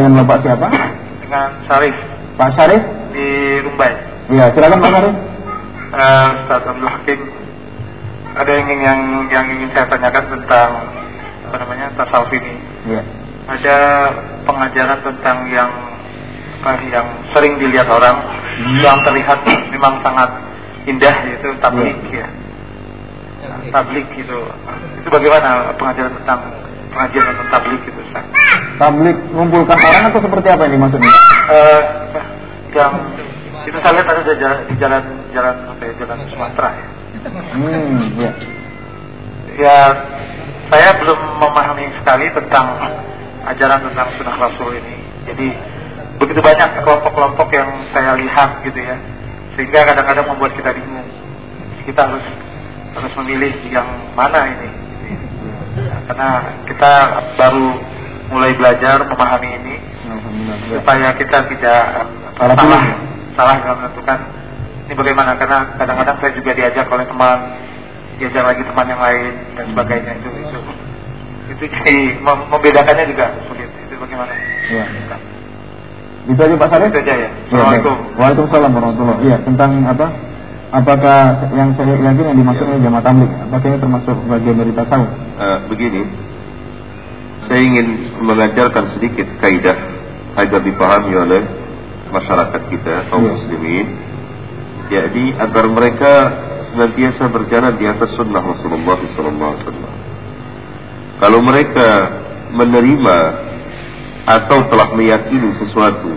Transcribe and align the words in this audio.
Dengan 0.00 0.24
Bapak 0.24 0.40
siapa? 0.40 0.66
Dengan 1.20 1.48
Sarif 1.68 1.92
Pak 2.40 2.56
Syarif? 2.56 2.82
di 3.12 3.28
Rumbai. 3.60 3.92
Iya, 4.32 4.48
silakan 4.56 4.80
Pak 4.80 4.90
Syarif. 4.96 5.14
Uh, 5.92 6.28
Ustaz 6.40 6.62
Abdul 6.64 6.88
Hakim, 6.88 7.20
ada 8.32 8.48
yang 8.48 8.64
ingin 8.64 8.80
yang, 8.80 9.00
yang 9.28 9.46
ingin 9.52 9.68
saya 9.76 9.92
tanyakan 9.92 10.24
tentang 10.32 10.70
apa 11.50 11.56
namanya 11.60 11.86
tasawuf 12.00 12.32
ini. 12.32 12.54
Iya. 12.88 13.02
Ada 13.44 13.76
pengajaran 14.48 14.98
tentang 15.04 15.36
yang 15.52 15.68
apa, 16.64 16.80
yang 16.88 17.06
sering 17.36 17.60
dilihat 17.60 17.92
orang, 17.92 18.16
yang 18.80 18.96
terlihat 19.04 19.44
memang 19.68 20.00
sangat 20.00 20.30
indah 20.88 21.16
yaitu 21.28 21.52
tablik 21.60 22.00
ya. 22.08 22.24
Tablik 23.68 24.08
gitu. 24.16 24.48
Itu 25.04 25.08
bagaimana 25.12 25.76
pengajaran 25.76 26.16
tentang 26.24 26.40
pengajian 26.88 27.24
tentang 27.36 27.48
tablik 27.52 27.82
itu 27.84 28.00
Ustaz? 28.08 28.24
Tablik 28.80 29.18
mengumpulkan 29.36 29.76
orang 29.76 30.08
atau 30.08 30.24
seperti 30.24 30.48
apa 30.48 30.64
ini 30.72 30.80
maksudnya? 30.80 31.12
Eh, 31.52 31.80
yang 32.72 32.96
itu 33.68 33.76
saya 33.76 33.92
lihat 33.92 34.08
ada 34.08 34.22
di 34.24 34.40
jalan 34.40 34.58
di 34.64 34.74
jalan 34.80 35.02
jalan 35.36 35.56
apa 35.68 35.82
ya, 35.84 35.92
jalan 36.00 36.18
Sumatera 36.32 36.68
ya. 36.72 36.86
Hmm, 37.60 38.00
iya. 38.16 38.32
Ya, 39.60 39.78
saya 40.72 40.96
belum 40.96 41.20
memahami 41.44 41.92
sekali 42.00 42.32
tentang 42.32 42.66
ajaran 43.52 43.84
tentang 43.84 44.08
sunnah 44.16 44.36
Rasul 44.48 44.72
ini. 44.80 44.96
Jadi 45.28 45.48
begitu 46.16 46.40
banyak 46.40 46.80
kelompok-kelompok 46.80 47.52
yang 47.52 47.68
saya 47.92 48.16
lihat 48.16 48.64
gitu 48.64 48.80
ya, 48.80 48.96
sehingga 49.60 49.92
kadang-kadang 49.92 50.24
membuat 50.24 50.56
kita 50.56 50.72
bingung. 50.72 51.04
Kita 51.84 52.08
harus 52.08 52.24
harus 52.96 53.12
memilih 53.20 53.52
yang 53.68 53.88
mana 54.16 54.40
ini. 54.56 54.70
Ya, 55.84 55.94
karena 56.08 56.30
kita 56.64 56.92
baru 57.36 57.89
mulai 58.30 58.54
belajar 58.54 59.02
memahami 59.02 59.48
ini 59.52 59.76
supaya 60.70 61.10
kita 61.12 61.38
tidak 61.48 61.82
Salah 62.40 62.56
salah 62.56 62.82
salah 63.36 63.56
dalam 63.58 63.76
menentukan 63.80 64.18
ini 64.86 64.94
bagaimana 64.94 65.36
karena 65.36 65.58
kadang-kadang 65.76 66.16
saya 66.18 66.32
juga 66.32 66.50
diajak 66.52 66.86
oleh 66.86 67.04
teman 67.04 67.38
diajak 68.16 68.44
lagi 68.44 68.62
teman 68.64 68.86
yang 68.86 68.98
lain 68.98 69.32
dan 69.54 69.64
sebagainya 69.68 70.12
itu 70.16 70.28
itu 70.40 70.58
itu 71.50 71.64
jadi 71.68 71.94
mem- 72.18 72.46
membedakannya 72.48 73.04
juga 73.06 73.26
sulit 73.44 73.68
itu 73.68 73.94
bagaimana 73.94 74.32
Iya. 74.70 74.84
Itu 76.22 76.36
aja 76.38 76.54
Pak 76.54 76.68
Syarif? 76.70 76.88
itu 76.88 76.98
aja 77.00 77.12
ya 77.12 77.16
Iya, 77.18 77.28
Assalamualaikum 77.50 77.94
baik. 77.96 78.16
Waalaikumsalam 78.16 78.70
warahmatullahi 78.70 79.20
Iya, 79.20 79.36
tentang 79.42 79.70
apa? 79.84 80.06
Apakah 80.70 81.18
yang 81.50 81.74
saya 81.74 81.94
yakin 81.98 82.24
yang 82.24 82.38
dimaksud 82.38 82.62
oleh 82.62 82.78
jamaah 82.78 83.02
tablik? 83.02 83.26
Apakah 83.42 83.66
ini 83.66 83.78
termasuk 83.82 84.16
bagian 84.30 84.54
dari 84.54 84.70
tasawuf? 84.70 85.10
Eh, 85.36 85.58
begini, 85.66 86.02
saya 87.50 87.66
ingin 87.66 88.14
mengajarkan 88.22 88.94
sedikit 88.94 89.26
kaidah 89.42 89.74
agar 90.38 90.62
dipahami 90.62 91.18
oleh 91.18 91.42
masyarakat 92.14 92.62
kita 92.70 93.10
kaum 93.10 93.26
Iya. 93.26 93.34
muslimin, 93.34 93.86
yakni 94.86 95.34
agar 95.34 95.66
mereka 95.66 96.12
senantiasa 96.70 97.26
berjalan 97.26 97.74
di 97.74 97.90
atas 97.90 98.14
sunnah 98.14 98.38
Rasulullah 98.38 98.98
SAW. 99.18 99.98
Kalau 101.18 101.40
mereka 101.42 101.88
menerima 102.54 103.18
atau 104.30 104.70
telah 104.70 104.94
meyakini 104.94 105.50
sesuatu 105.58 106.14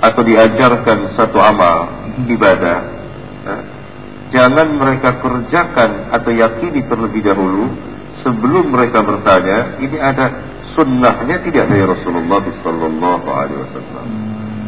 atau 0.00 0.22
diajarkan 0.24 1.20
satu 1.20 1.36
amal 1.36 2.08
ibadah, 2.32 2.78
eh, 3.44 3.62
jangan 4.32 4.72
mereka 4.72 5.20
kerjakan 5.20 6.16
atau 6.16 6.32
yakini 6.32 6.80
terlebih 6.88 7.28
dahulu 7.28 7.68
sebelum 8.24 8.72
mereka 8.72 9.02
bertanya 9.02 9.80
ini 9.82 9.96
ada 9.98 10.26
sunnahnya 10.76 11.40
tidak 11.44 11.64
dari 11.72 11.84
Rasulullah 11.84 12.44
Sallallahu 12.60 13.28
Alaihi 13.28 13.60
Wasallam. 13.64 14.06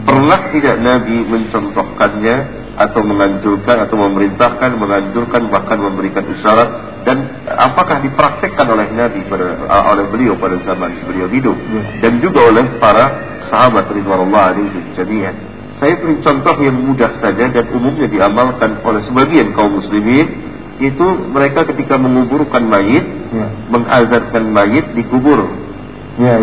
Pernah 0.00 0.40
tidak 0.56 0.76
Nabi 0.80 1.16
mencontohkannya 1.28 2.36
atau 2.80 3.04
menganjurkan 3.04 3.76
atau 3.84 3.96
memerintahkan, 4.00 4.70
menganjurkan 4.80 5.52
bahkan 5.52 5.76
memberikan 5.76 6.24
isyarat 6.24 6.68
dan 7.04 7.44
apakah 7.44 8.00
dipraktekkan 8.00 8.64
oleh 8.64 8.88
Nabi 8.96 9.20
pada 9.28 9.60
oleh 9.92 10.08
beliau 10.08 10.40
pada 10.40 10.56
zaman 10.64 11.04
beliau 11.04 11.28
hidup 11.28 11.56
dan 12.00 12.16
juga 12.24 12.48
oleh 12.48 12.64
para 12.80 13.04
sahabat 13.52 13.92
ridwanullah 13.92 14.56
alaihim 14.56 14.96
jami'an. 14.96 15.36
Saya 15.80 15.96
beri 15.96 16.20
contoh 16.20 16.56
yang 16.60 16.76
mudah 16.76 17.20
saja 17.24 17.44
dan 17.48 17.64
umumnya 17.72 18.08
diamalkan 18.08 18.84
oleh 18.84 19.00
sebagian 19.04 19.52
kaum 19.56 19.80
muslimin 19.80 20.49
itu 20.80 21.06
mereka 21.28 21.68
ketika 21.68 22.00
menguburkan 22.00 22.64
mayit, 22.64 23.04
Iya. 23.30 23.48
mengazankan 23.68 24.44
mayit 24.48 24.96
dikubur 24.96 25.44
iya. 26.16 26.36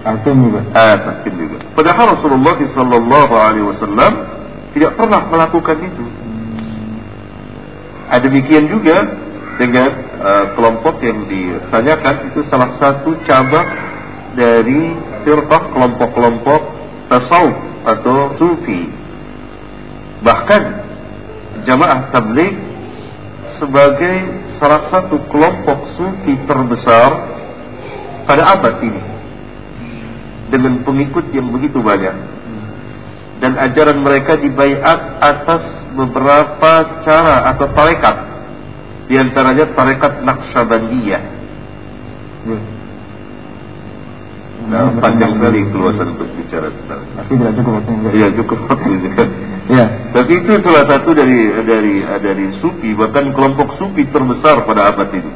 Alkim 0.00 0.48
juga. 0.48 0.60
Ah, 0.72 0.96
juga. 1.28 1.56
Padahal 1.76 2.16
Rasulullah 2.16 2.56
Sallallahu 2.56 3.34
Alaihi 3.36 3.66
Wasallam 3.68 4.12
tidak 4.72 4.96
pernah 4.96 5.28
melakukan 5.28 5.76
itu. 5.84 6.04
Ada 8.10 8.26
demikian 8.26 8.64
juga 8.72 8.96
dengan 9.60 9.90
uh, 10.18 10.46
kelompok 10.56 11.04
yang 11.04 11.28
ditanyakan 11.28 12.32
itu 12.32 12.40
salah 12.48 12.80
satu 12.80 13.12
cabang 13.28 13.68
dari 14.34 14.96
firqah 15.22 15.62
kelompok-kelompok 15.76 16.60
tasawuf 17.12 17.56
atau 17.84 18.34
sufi. 18.40 18.88
Bahkan 20.24 20.62
jamaah 21.68 22.08
tabligh 22.08 22.69
sebagai 23.60 24.16
salah 24.56 24.88
satu 24.88 25.20
kelompok 25.28 25.78
sufi 26.00 26.34
terbesar 26.48 27.10
pada 28.24 28.56
abad 28.56 28.80
ini. 28.80 29.02
Dengan 30.50 30.82
pengikut 30.82 31.30
yang 31.30 31.52
begitu 31.54 31.78
banyak. 31.78 32.16
Dan 33.40 33.56
ajaran 33.56 34.02
mereka 34.02 34.36
dibaiat 34.36 35.00
atas 35.22 35.62
beberapa 35.94 36.72
cara 37.06 37.54
atau 37.54 37.70
tarekat. 37.70 38.16
Di 39.06 39.14
antaranya 39.16 39.70
tarekat 39.74 40.22
Naqsyabandiyah 40.26 41.40
Iya. 42.40 42.79
Nah, 44.70 44.94
panjang 45.02 45.32
sekali 45.36 45.58
keluasan 45.74 46.06
untuk 46.14 46.28
bicara 46.38 46.70
tentang 46.70 47.00
Pasti 47.18 47.34
tidak 47.34 47.52
cukup 47.58 47.72
waktunya. 47.82 48.10
Iya 48.14 48.28
cukup 48.38 48.58
waktu 48.70 48.90
juga. 49.02 49.24
Iya. 49.70 49.86
Tapi 50.10 50.32
itu 50.34 50.50
salah 50.66 50.82
satu 50.90 51.14
dari 51.14 51.46
dari 51.62 52.02
dari 52.02 52.46
sufi 52.58 52.90
bahkan 52.90 53.30
kelompok 53.30 53.78
sufi 53.78 54.02
terbesar 54.10 54.66
pada 54.66 54.90
abad 54.90 55.14
itu. 55.14 55.30